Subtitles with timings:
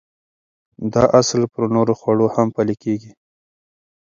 [0.93, 3.11] دا اصل پر نورو خوړو هم پلي کېږي.